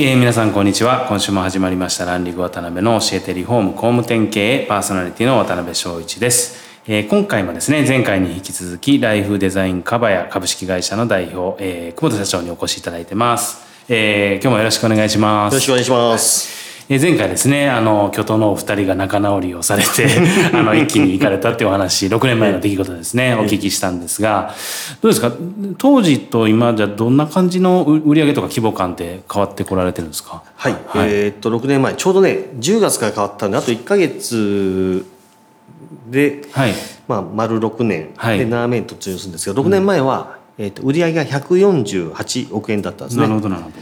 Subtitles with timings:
[0.00, 1.06] えー、皆さんこんにちは。
[1.08, 15.54] 今週も始まりましたランリグ渡辺の教えてリフォーム工務店経営パーソナリティの渡辺翔一です、えー、今回もですね前回に引き続きライフデザインカバヤ株式会社の代表、えー、久保田社長にお越しいただいてます、え、今日もよろしくお願いします。
[15.54, 16.57] よろしくお願いします。
[16.90, 20.06] え前回ですねあの巨頭のお二人が仲直りをされて
[20.56, 24.54] あの一気に行かれたっていうお話6年前の出来事ですねお聞きしたんですが
[25.02, 25.32] どうですか？
[25.76, 30.42] 当時と今じゃどんな感じの売上とか規模感って変わってこられてるんですか？
[30.56, 35.04] はい、はい、えー、っと6年前ちょうどね10月から変わったんであと1か月
[36.10, 36.72] で、はい。
[37.06, 38.08] まあ、丸6年。
[38.14, 43.22] で7年突入するんですけど、6年前は、えー、と売上が148億円だったんですね。
[43.22, 43.76] なるほどなるほど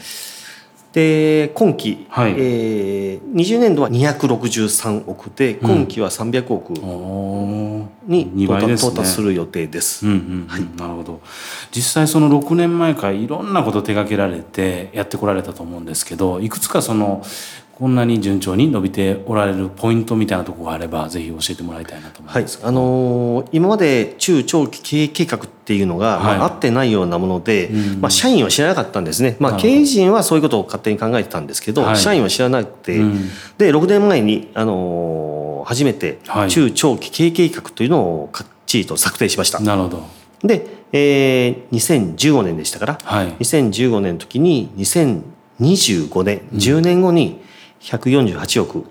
[0.97, 6.71] で今期、はい、えー、20年度は263億で今期は300億
[8.07, 10.07] に到達,、到達する予定です。
[10.07, 11.21] なるほど。
[11.71, 17.23] 実際その6年前からいろんなこと手掛けられてやってこられたと思うんですけどいくつかその
[17.79, 39.61] こんなに順調に伸びておられるポイントみたいなところがあればぜひ教えてもらいたいなと思います、はい、あのー、今まで中長期経営計画っていうのが、はい、まあ、合ってないようなもので、うん、まあ、社員は知らなかったんですね、まあ、経営陣はそういうことを勝手に考えてたんですけど、はい、社員は知らなくて、うん、で6年前に、あのー、初めて中長期経営計画というのをかっちりと策定しました。
[39.61, 40.03] なるほど。
[40.43, 47.45] で、えー、2015年でしたから、はい、2015年の時に2025年、うん、10年後に
[47.81, 48.85] 148億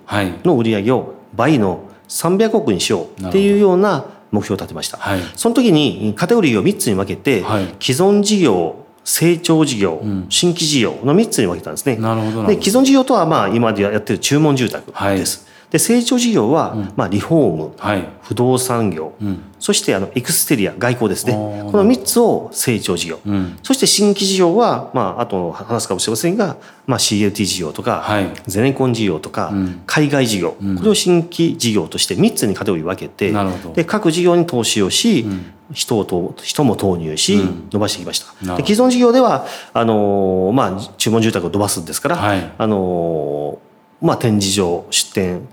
[0.43, 11.95] の売り上げを倍の300億にしようっていうような目標を立てました、はい、その時にカテゴリーを3つに分けて、はい、既存事業成長事業、うん、新規事業の3つに分けたんですね。
[11.95, 15.45] で既存事業とはまあ今でやってる注文住宅です。
[15.45, 21.33] はいで成長事業は、まあ、リフォーム、はい、不動産業、うん、そしてあのエクステリア外交ですね。
[21.33, 26.55] この3つを成長事業、うん、そして新規事業は、まあ、あと話すかもしれませんが、
[26.87, 33.33] まあ、CLT 事業とか、はい、ゼネコン事業とか、うん、海外事業、これを新規事業として3つにカテゴリー分けて
[33.73, 35.25] で各事業に投資をし、
[35.73, 37.37] 人をと人も投入し、
[37.69, 38.55] 伸ばしてきました。
[38.55, 43.59] で既存事業ではあのまあ注文住宅を伸ばすんですから、はい、あの
[44.05, 45.47] まあ、展示場出店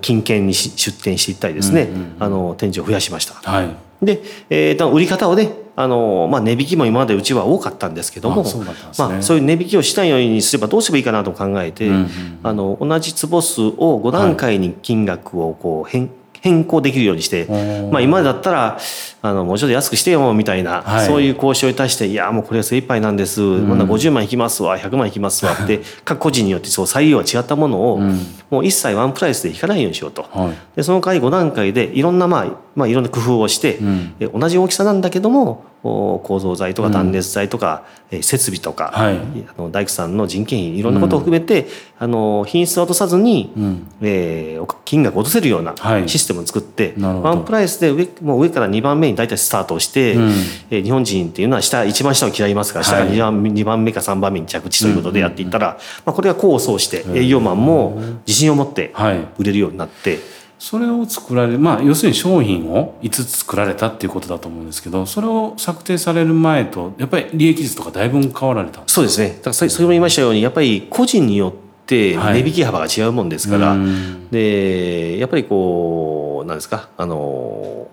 [0.00, 3.34] 金券に出店していったりですね、うんうんうん、あの展示を増やしました。
[3.34, 12.08] はい、で、えー、売り方をねあの、まあ、値引きも今までうちは多かったんですけどもそう、ね、まあ、そういう値引きをしないようにすればどうすればいいかなと考えて、うんうんうん、
[12.42, 16.10] あの同じ坪数を5段階に金額をこう変、はい
[16.44, 17.46] 変更できるようにして、
[17.90, 18.78] まあ、今までだったら
[19.22, 41.68] あのもうちょっと安くしてよみたいな、はい、そういう交渉に対して「いやもうこれは精一杯なんです、うん、まだ50万引きますわ100万引きますわ」って各個人によってそう採用は違ったものを、うん、もう一切ワンプライスで引かないようにしようと、はい、でその代わり5段階でいろんな、まあまあ、いろんな工夫をして、うん、同じ大きさなんだけども構造材とか断熱材とか、うん、設備とか、はい、あの大工さんの人件費いろんなことを含めて、うん、
[41.98, 45.74] あの品質を落とさずに、うん、えー、金額を落とせるような
[46.06, 50.22] システムを作って、はい、ワンプライスで上もう上から2番目に大体スタートをして、うん、
[50.70, 58.94] えー、日本人っていうのは下一番下を嫌いますから下が2番,、2番目か3番目に着地ということでやっていったら、まあ、これが功を奏して営業マンも自信を持って
[59.38, 60.43] 売れるようになって。
[60.58, 69.28] それを作られまあ要するに商品を5つ作られたっていうことだと思うんですけどそれを策定される前とやっぱり利益率とかだいぶ変わられたそうですね。
[69.28, 71.52] だから先ほど言いましたようにやっぱり個人によっ
[71.86, 76.88] て値引き幅が違うもんですから、はい、でやっぱりこうなんですか？
[76.96, 77.88] あの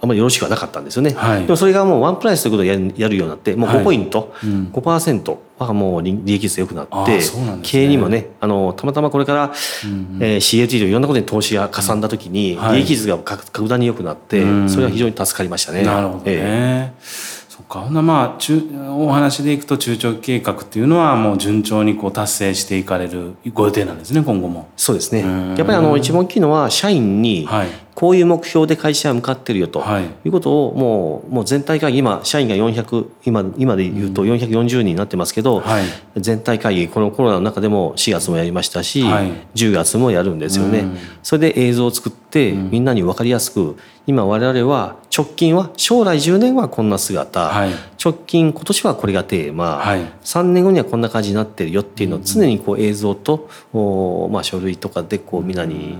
[0.00, 7.24] あんまりよろしくはなかったんですよね、はい、でもそれがもうワンプライスということをやるやるようになってもう5ポイント、はいうん、5%はもう利益率が良くなって、ね、
[7.62, 15.82] 経営にもねあのたまたまこれから、うんえー、CAT といろんなことに投資がかさんだ時に、利益率が格段に良くなって、それは非常に助かりましたね。
[15.82, 17.80] なるほどね、えーそっか。
[17.80, 24.68] ほんなまあ中お話でいくと中長期計画っていうのはもう順調にこう達成していかれるご予定なんですね今後も。
[24.76, 25.22] そうですね。
[25.56, 27.48] やっぱりあの一番大きいのは社員に
[27.96, 35.84] こういう目標で会社は向かってるよと、はい、いうことをもうもう全体会議今社員が400今今で言うと440人になってますけど、はい、
[36.18, 40.84] 全体会議このコロナの中でも4月もやりましたし、はい、10月もやるんですよね。
[41.22, 47.70] それで映像を作ってみんなに分かりやすく今我々は直近は将来10年はこんな姿、はい、
[48.02, 55.96] 直近今年はこれがテーマ、はい、3年後にはこんな感じになってるよっていうのを常にこう映像と、おまあ、書類とかでこうみんなに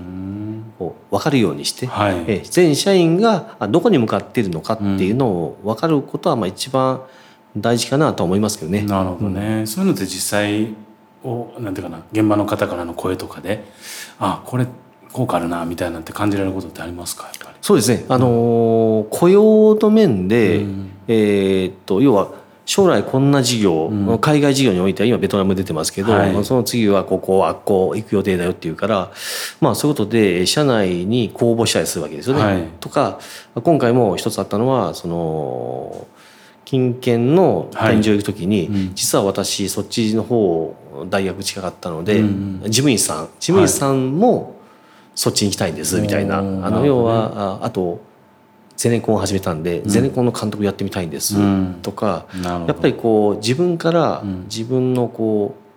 [0.77, 7.01] こう分かるようにして、はい、え全社員がどこに向かっているのかっていうのを分かることはまあ一番
[7.57, 8.83] 大事かなと思いますけどね。
[8.83, 10.75] なるほどね、うん、そういうのって実際
[11.23, 13.63] をなんていうかな現場の方からの声とかで
[14.19, 14.67] あこれ
[15.11, 17.31] 効果あるなみたいなって感じられることってありますか？
[17.61, 22.31] そうですね、あのー、雇用の面で、うん、えー、っと要は
[22.67, 29.11] 将来こんな事業、うん、海外事業においては今ベトナム出てますけど、はい、その次はここあっこ行く予定だよっていうから
[29.61, 32.43] まあそういうことで社内に公募したりするわけですよね。
[32.43, 33.19] はい、とか
[33.55, 36.07] 今回も一つあったのはその
[36.65, 40.75] 金券の展示を行く時に、はいうん、実は私そっちの方
[41.09, 44.59] 大学近かったので、うん、事務員さん事務員さんも
[45.15, 48.01] そっちに行きたいんですみたいな、あの要はああと
[48.77, 51.35] ゼネコンを始めたんで、ゼネコンの監督やってみたいんです
[51.81, 55.67] とか、やっぱりこう自分から自分のこう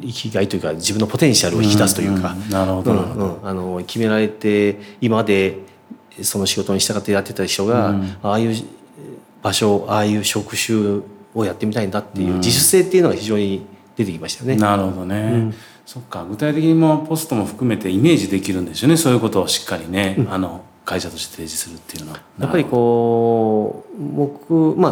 [0.00, 5.58] 生きがいというか自分のポテンシャルを引き出すというか、なるほど、あの決められて今まで
[6.22, 8.54] その仕事に従ってやってた人が、ああいう
[9.42, 11.02] 場所ああいう職種
[11.34, 14.56] をやってみたいんだっていう自主性っていうのが非常に出てきましたね。
[14.56, 15.52] なるほどね、
[15.84, 16.24] そっか。
[16.24, 18.96] 具体的にもポストも含めてイメージできるんですよね。
[18.96, 22.20] そういうことをしっかりね、あの会社として提示するっていうのは。
[22.38, 24.90] やっぱりこう僕ま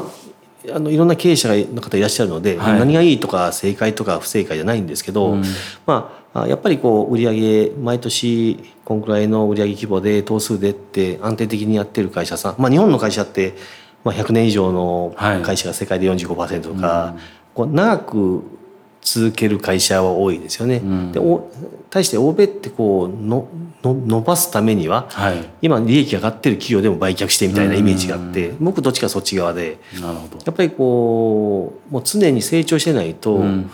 [0.69, 5.43] ああのいろんな経営者の方いらっしゃるので、はい、何がいいとか正解とか不正解じゃないんですけど、うん、
[5.87, 13.55] まあやっぱりこう売上毎年こんくらいの売上規模で頭数でって安定的にやってる会社さん、まあ、日本の会社って、
[14.03, 17.21] まあ、100年以上の会社が世界で45%とか、はいうん、
[17.55, 18.43] こう長く
[19.05, 20.79] 続ける会社は多いですよね。
[20.79, 21.21] うん、で
[21.91, 23.47] 対して欧米ってこうの
[23.83, 30.39] の伸ばすためには、はい、今利益が上がってる企業でも売却してみたいなイメージがあって、僕どっちかそっち側でなるほど。
[30.45, 33.71] やっぱりこうもう常に成長してないと、うん、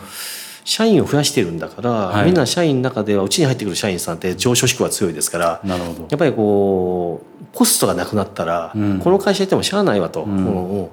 [0.65, 6.01] 社員を増やしてるんだから、はい、みんな社員の中ではうちに入ってくる社員さんって上昇志向が強いですからなるほど。
[6.01, 10.23] やっぱりこうコストがなくなったら、うん、この会社やってもしゃあないわと。
[10.23, 10.89] うん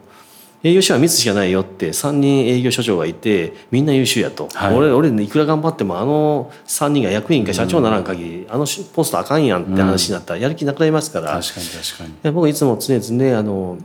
[0.65, 12.33] 営業所はミスしかないよって3人営業所長がいてみんな優秀やと、はい、俺俺いくら頑張ってもあの3人が役員か社長にならん限り、うん、あのポストあかんやんって話になったらやる気なくなりますから、確かに確かに。
[12.33, 13.79] 僕いつも常々あの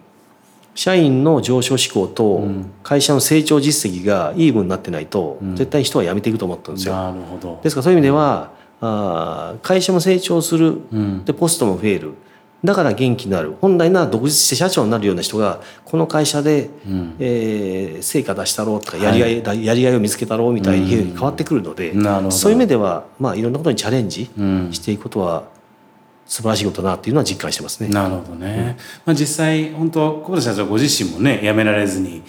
[0.76, 2.44] 社員の上昇志向と
[2.82, 6.96] 会社の成長実績がイーブンになってないと、絶対人は辞めていくと思ったんですよ。
[6.96, 7.60] なるほど。
[7.62, 10.82] ですからそういう意味ではあ会社も成長する、
[11.26, 12.14] でポストも増える。
[12.64, 13.56] だから元気になる。
[13.60, 24.30] 本来なら独立して社長になるような人がこの会社で、うん、えー、成果出したろうとかやりがい、はい、やりがいを見つけたろうみたいに変わってくるので、うん、そういう意味では、まあ、いろんなことにチャレンジ
[24.72, 25.52] していくことは、
[26.26, 27.90] 素晴らしいことだなっていうのは実感してますね。
[27.90, 28.78] なるほどね。
[29.06, 32.24] まあ実際本当久保田社長ご自身もね辞められずに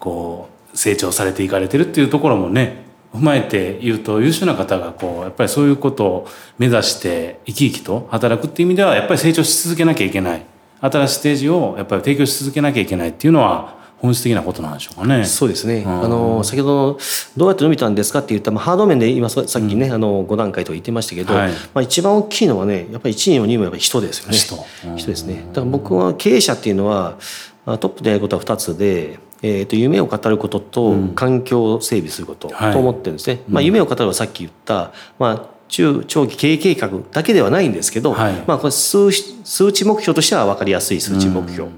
[0.00, 2.85] こう成長されていかれてるっていうところもね
[3.16, 6.28] 踏まえて言うと優秀な方がこうやっぱりそういうことを
[6.58, 10.42] 目指して生き生きと働くっていう意味ではやっぱり成長し続けなきゃいけない
[10.80, 15.24] 新しいステージをやっぱり提供し続けなきゃいけないっていうのは本質的なことなんでしょうかね。
[15.24, 15.78] そうですね。
[15.78, 16.98] うん、あの先ほど
[17.36, 24.36] どうやって伸びたんですかって言ったまあハード面で今さっきね、うん、あの5段階と言ってましたけど、はい、まあ一番大きいのはねやっぱり1位も2位もやっぱり人ですよね。
[24.36, 24.56] 人。
[24.96, 25.46] 人ですね。
[25.48, 27.16] だから僕は経営者っていうのは
[27.64, 33.34] トップでやることは2つでえー、と夢を語ることと環境を整備することと思ってるんですね。
[33.34, 41.68] はい、まあ、夢を語るはさっき言った、まあ、中長期経営計画だけではないんですけど、はい、まあ、これ数数値目標としては分かりやすい数値目標。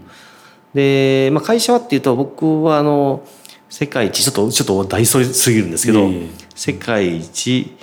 [0.75, 3.26] で、まあ、会社はっていうと僕はあの
[3.68, 6.09] 世界一ちょっとちょっと大それすぎるんですけど
[6.54, 7.76] 世界一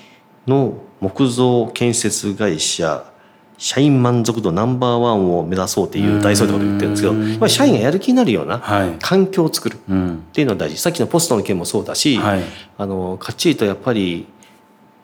[0.47, 3.11] の木造建設会社
[3.57, 9.77] 社員満足度ナンバーワンを目指そうっていう大それたこと言ってるんですけど、まあ、社員がやる気になるような環境を作るっ
[10.33, 12.43] ていうのは大事、さっきのポストの件もそうだし、はい、
[12.77, 14.27] あのかっちりとやっぱり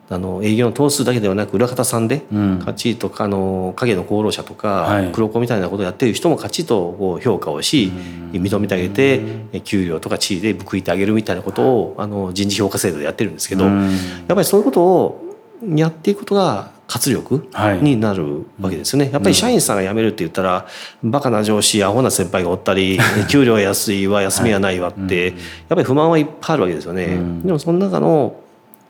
[0.10, 2.24] あの営業の頭数だけではなく裏方さんで、
[2.66, 7.94] かっちりとあの影の功労者とか、黒子みたいなことをやってる人もかっちりとこう評価をし、
[8.34, 9.22] 認めてあげて、
[9.64, 15.38] 給料とか地位で報いてあげるみたいなことをあの人事評価制度でやってるんですけど、やっぱりそういうことを
[15.74, 17.48] やっていくことが活力
[17.82, 20.68] になるわけですよね、はい、やっぱり社員さんが辞めるって言ったら、
[21.02, 25.36] バカな上司アホな先輩がおったり給料安いわ休みはないわって、やっ
[25.70, 28.42] ぱり不満はいっぱいあるわけですよね、でもその中の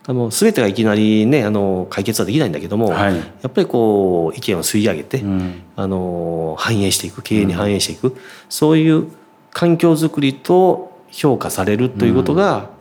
[0.08, 8.17] あの全てがいきなりねあの解決はできないんだけども、はい、やっぱりこう意見を吸い上げて、うん、あの反映していく経営に反映していく、うん、
[8.50, 9.12] そういう
[9.51, 12.72] 環境づくりと評価されるということが、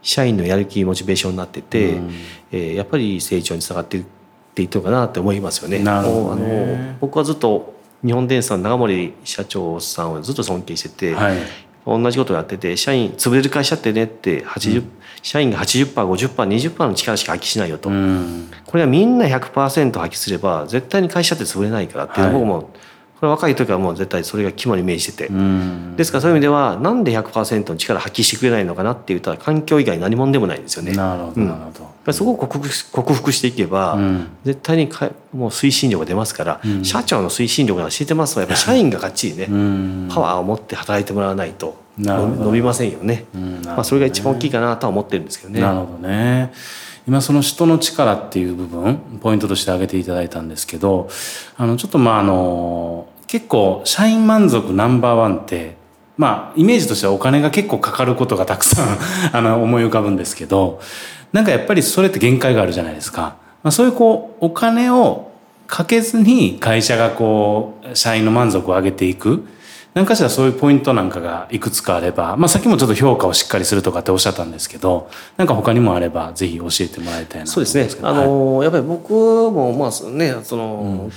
[0.00, 2.10] 社員のやる気モチベーションになってて、うん、
[2.52, 4.04] えー、やっぱり成長につながってい
[4.56, 5.80] っていったのかなって思いますよね。
[5.80, 11.36] なるほど、ね、あの僕はずっと日本電産長森社長さんをずっと尊敬してて、はい、
[11.84, 22.70] 同じことをやってて社員潰れる会社ってねって80、うん、社員が 80%50%20% の力しか発揮しないよと、うん、これはみんな100%発揮すれば絶対に会社って潰れないからっていうのを僕も
[23.18, 25.32] これ若い時はもう絶対それが肝に銘じてて、
[25.96, 30.92] ですからそういう意味ではなんで100%の力発揮してくれないのかなって言ったら環境以外何者でもないんですよね。
[30.92, 31.70] なるほど、なるほ
[32.04, 32.12] ど。
[32.12, 39.46] そこを克服していけば、うん、絶対にかもう推進力が出ますから、うん、社長の推進力が教えてますがやっぱ社員ががっちりね、
[40.12, 43.24] パワーを持って働いてもらわないと伸びませんよね。
[43.32, 43.60] ね。
[43.64, 45.60] まあ、それが一番大きいかなとは思ってるんですけどね。
[45.60, 46.52] なるほどね。
[47.06, 51.08] 今その人の力っていう部分ポイントとして挙げていただいたんですけど
[51.56, 55.76] あのちょっとまああの結構社員満足ナンバーワンって
[56.16, 58.98] まあイメージとしてはお金が結構かかることがたくさん
[59.32, 60.80] あの思い浮かぶんですけど
[61.32, 63.36] なんかやっぱりそれって限界があるじゃないですか。
[63.62, 65.30] まあ、そういうこうお金を
[65.66, 69.44] かけずに会社がこう社員の満足を上げていく
[69.96, 77.88] 何かしらそういうポイントなんかがいくつかあれば、まあ、さっきもちょっと評価をしっかりするとかっておっしゃったんですけどなんか他にもあればぜひ教えてもらいたいなそうですね。
[78.06, 81.12] あの、はい、やっぱり僕もまあねその、うん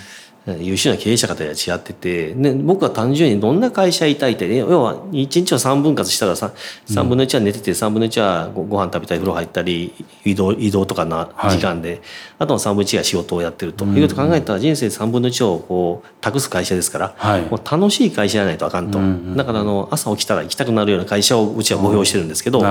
[0.58, 6.52] 優秀な経営者方や違ってて、ね、僕は単純にどんな会社いたいって、ね、要は1日を3分割したら 3,
[6.88, 12.02] 3分の1は寝てて3分の1はごご飯食べたり風呂入ったり移動移動とかな時間で、はい、
[12.40, 13.86] あとの3分の1が仕事をやってると。
[13.86, 19.00] いうことを考えたら人生3分の1をこう託す会社ですから、はい、もう楽しい会社じゃないとあかんと、
[19.36, 22.62] だからあの朝起きたら行きたくなるような会社をうちは募標してるんですけど、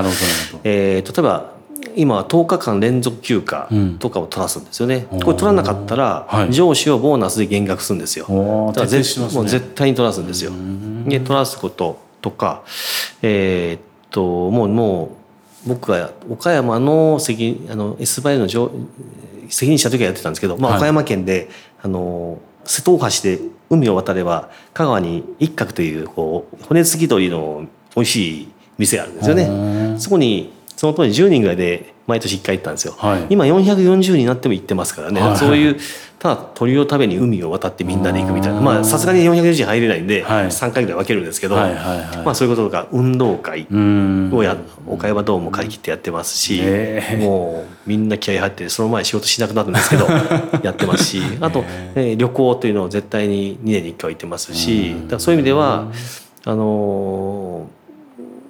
[0.64, 1.57] えー、例えば
[1.98, 8.26] 今は10日間連続休暇とかを取らすんですよね、うん、これ取らなかったら上司をボーナスで減額するんですよ、
[8.68, 10.52] だから絶,、もう絶対に取らすんですよ、
[11.06, 12.62] で取らすこととか
[13.20, 15.04] えー、っともうも
[15.66, 18.70] う僕が岡山の責あの S バイの責
[19.68, 21.48] 任者の時はやってたんですけど、まあ、岡山県で、
[21.82, 23.40] あの瀬戸大橋で
[23.70, 29.98] 海を渡れば香川に一角というこう骨付き鳥の美味しい店があるんですよね。
[29.98, 35.76] そこにその当時10人ぐらいで毎年1回行ったんですよ、はい、今440人になっても行ってますからね、はい、そういう
[36.20, 38.60] ただ鳥を食べに海を渡ってみんなで行くみたいな。
[38.60, 41.74] まあさすがに440人入れないんで3回ぐらい分けるんですけど、はい
[42.24, 43.68] まあ、そういうこととか運動会
[44.32, 44.56] をや
[44.86, 46.60] 岡山ドームを借り切ってやってますし、
[47.18, 50.06] もうみんな気合入ってその前仕事しなくなるんですけど
[50.62, 55.86] やってますしあと、えー、旅行というのを絶対に2年に1回行ってますしだそういう意味では
[56.44, 57.66] あの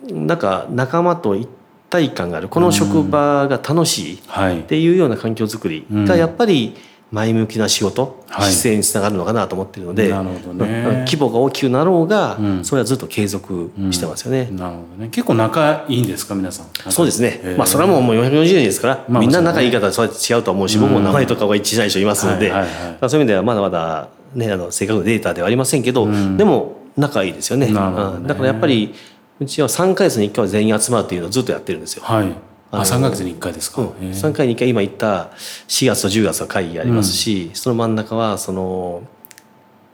[0.06, 1.57] ー、なんか仲間と行って
[1.90, 2.48] 体感がある。
[2.48, 4.18] この職場が楽しい
[4.60, 6.76] っていうような環境づくりがやっぱり
[7.10, 14.48] 前向きな仕事、姿勢につながるのかなと思ってるので、ね、規模が大きくなろうが、うん、それはずっと継続してますよね。
[14.50, 15.08] うん、なるほどね。
[15.08, 16.92] 結構仲いいんですか皆さん？
[16.92, 17.54] そうですね。
[17.56, 27.68] まあそれはもうもう440年ですから、まあ、みんな仲いい方はそうやって違うと思うし、僕も名前とかは一致しない人いますので、そういう意味ではまだまだねあの正確なデータではありませんけど、でも仲いいですよね。
[27.68, 27.72] ね。
[27.72, 28.94] だからやっぱり
[29.40, 32.02] うちは3か月に1回は全員集まるっていうのをずっとやってるんですよ。
[32.04, 32.32] はい、
[32.70, 35.30] あ3か月に1回ですか、うん、3回に1回今言った
[35.68, 39.02] 4月と10月は会議ありますし、うん、その真ん中はその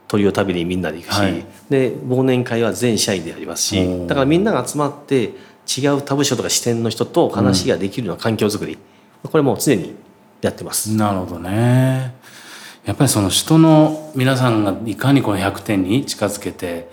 [0.07, 5.31] 鳥を食べにみんなで行くし、はい、で忘年会は全社員でやりますしだからみんなが集まって
[5.67, 8.77] 違う他部署とか視点の人と話ができるような環境づくり、
[9.23, 9.95] うん、これも常に
[10.41, 10.95] やってます。
[10.95, 12.13] なるほどね。
[12.85, 16.87] やっぱりその人の皆さんがいかにこの100点に近づけて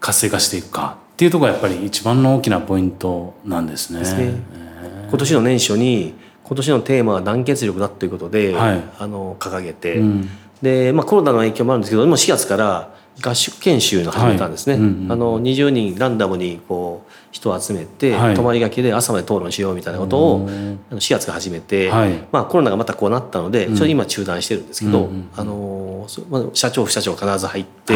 [0.00, 4.04] 活性化していくかっていうところがやっぱり一番の大きなポイントなんですね。
[4.04, 4.34] すね。
[5.08, 6.12] 今年の年初に
[6.44, 10.28] 今年のテーマは団結力だということで、はい、あの掲げて、うん、
[10.60, 12.94] で、まあ、コロナの影響もあるんですけども4月から
[13.24, 26.06] 合宿研修の始めたんですね、はいうんうん、あの20人ランダムにこう人を集めて、はい、泊まりがけで朝まで討論しようみたいなことを4月から始めて、はい、まあ、コロナがまたこうなったのでそれ今中断してるんですけど、うん、あの
[26.52, 27.94] 社長副社長必ず入って、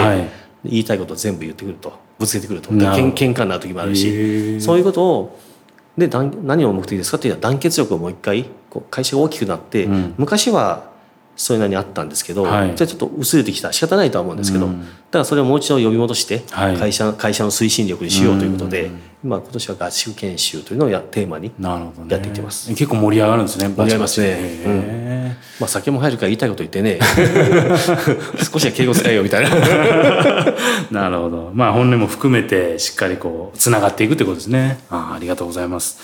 [0.64, 1.92] 言いたいことを全部言ってくると。
[2.18, 2.70] ぶつけてくると。
[2.70, 2.80] けん
[3.12, 4.60] 喧嘩になる時もあるし。
[4.60, 5.38] そういうことを
[5.96, 10.90] で何を目的ですかっていうのは団結力をもう一回こう会社が大きくなって、うん、昔は
[11.36, 13.72] それなりにあったんですけど、はい、じゃあちょっと薄れてきた。
[13.72, 21.52] 仕方ないとは思うんですけど、うん、だからそれをもう一度呼び戻して会社はい、会社の推進力にしようということで、うん、今今年は合宿研修というのをやテーマに
[22.08, 24.99] やっていってます、ね、結構盛り上がるんですね盛り上がりますね、
[25.58, 26.98] まあ酒も入るから言いたいこと言ってね。
[28.52, 29.50] 少しは敬語使えよみたいな。
[30.90, 31.50] なるほど。
[31.54, 34.78] まあ本音も含めてしっかりこうつながっていくってことですね。
[34.90, 35.98] あありがとうございます。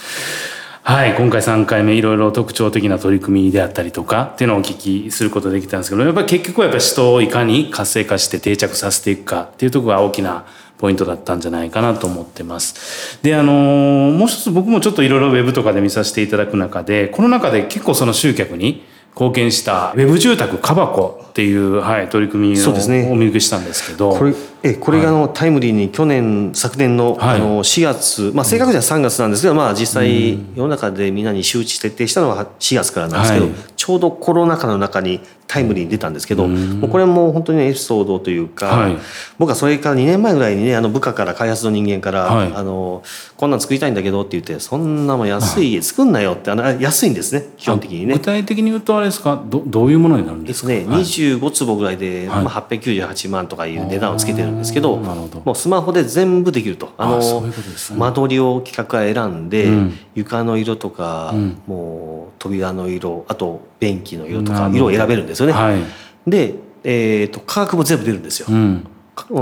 [0.82, 10.44] はい今回3回目いろいろ特徴的な取り組みであったりとかっていうのをお聞きすることできたんですけどやっぱり結局はやっぱ人をいかに活性化して定着させていくかっていうところが大きな
[10.78, 13.18] ポイントだったんじゃないかなと思ってます。
[13.22, 18.84] で、あのもう一つ僕もちょっといろいろウェブとかで見させていただく中で、この中で結構その集客に
[19.18, 33.46] 貢献したウェブ住宅カバコっていう、はい、取り組みをお見受けしたんですけど、これえこれがあの、タイムリーに去年昨年の,、あの4月、まあ、正確には3月なんですけど、まあ、実際世の中でみんなに周知徹底したのは4月からなんですけど、
[33.86, 38.96] ちょうどコロナ禍の中にタイムリーに出たんですけど、もうこれも本当にエピソードというか、はい、
[39.38, 43.04] 僕はそれから2年前ぐらいにねあの部下から開発の人間から、はい、あの
[43.38, 48.14] 「こんなん作りたいんだけど」って言って「そんなも安い家作んなよ」ってあの安いんですね基本的にね。
[48.14, 49.40] 具体的に言うとあれですか？
[49.46, 50.68] どどういうものになるんですか？
[50.68, 56.92] ですね、はい、25坪ぐらいで、まあ、898万とかいう値段をつけてるんですけどもうスマホで全部できると。
[56.96, 57.52] あの、ね、
[57.96, 65.52] 間取りを企画は選んで、うん、床の色とか、うん、もう扉の色あと便器の色とか色を選べるんですよね。
[65.52, 68.46] はい、で、えーと、価格も全部出るんですよ。
[68.50, 68.86] うん。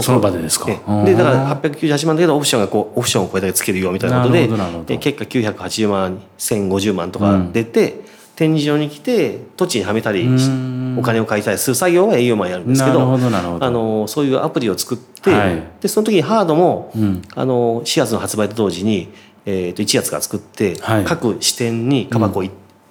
[0.01, 0.67] その場でですか？
[1.05, 4.49] でだから898万だけどオプションがこうオプションをこれだけつけるよみたいなことで
[4.87, 8.05] で結果980万1050万とか出て、うん、
[8.37, 10.29] 展示場に来て土地にはめたり
[10.97, 19.13] お金を借りたりする作業は営業マンやるんですけどあのそういうアプリを作って、はい、でその時にハードも、うん、あの4月の発売と同時に、
[19.45, 22.45] えー、と1月から作って、はい、各支店にカバコ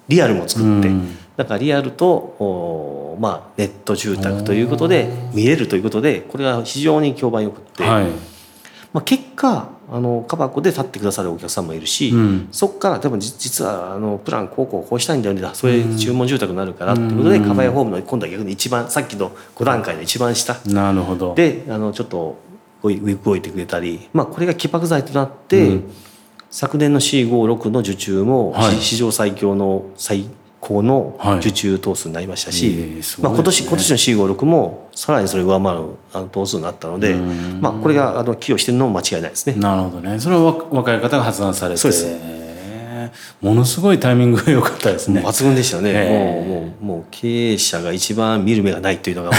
[0.07, 8.05] リアルも作って、うん、だからリアルとまあ、ネット住宅ということで見れるということでこれは非常に評判よくって、はい、
[8.91, 20.57] まあ、結果あのカバコで立ってくださるお客さんもいるし、うん、そこからでも実はあのプランこうこうこうしたいんだよねそれ注文住宅になるからっていうことで、カバヤホームの今度は逆に一番さっきの5段階の一番下。
[20.65, 21.35] なるほど。
[21.35, 22.37] であのちょっと
[22.81, 25.91] 動いてくれたり、まあ、これが起爆剤となって、うん、
[26.53, 30.29] 昨年の C56 の受注も、史上最強の最
[30.59, 35.79] 高の受注頭数になりましたし、はいね、まあ、今年今年の C56 もさらにそれ上回る
[36.13, 39.55] あの頭数になったので、まあ、これがあの寄与してるのも間違いないですね。
[39.55, 40.19] なるほどね。
[40.19, 41.79] それは若い方が発案されて。
[41.79, 42.32] そうです
[43.41, 45.21] ものすごいタイミングが良かったですね。
[45.21, 45.91] 抜群でしたね。
[45.93, 49.31] えー、もうもうもう経営者が一番見る目がないというのが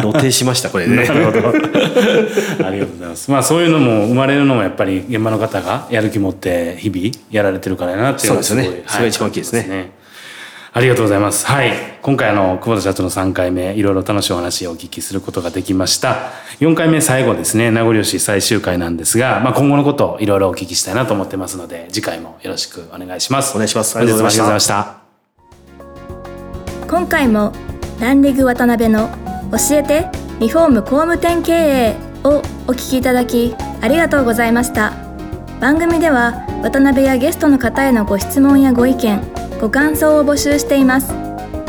[0.00, 0.96] 露呈しましたこれね。
[1.06, 1.48] なるほど。
[2.66, 3.30] ありがとうございます。
[3.30, 8.64] まあそういうのも生まれるのもやっぱり現場の方がやる気持って日々やられてるからなっていうのがすごい。
[8.64, 8.84] そうですね。
[8.88, 9.90] それが一番大きいですね。
[10.76, 11.46] ありがとうございます。
[11.46, 11.72] はい。
[12.02, 16.32] 今回あの、久保田社長の3回目、いろいろ楽しいお話をお聞きすることができました。
[16.58, 23.54] 4回目最後ですね、名残惜しい最終回なんですが、まあ今後のことをいろいろお聞きしたいなと思ってますので、次回もよろしくお願いします。
[23.54, 23.96] お願いします。
[23.96, 24.96] ありがとうございました。
[26.88, 27.52] 今回も、
[28.00, 29.08] ランリグ渡辺の
[29.52, 30.08] 教えて
[30.40, 34.92] リフォーム工務店経営をお聞きいただき、ありがとうございました。
[35.60, 39.33] 番組では、渡辺やゲストの方へのご質問やご意見、
[39.64, 41.10] ご感想を募集しています。
[41.10, 41.14] ウ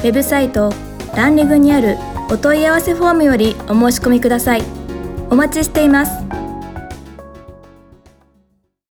[0.01, 0.73] ェブサイト
[1.15, 1.95] ランリグにある
[2.29, 4.63] お問い合わせフォームよりお申し込みください。
[5.29, 6.11] お待ちしています。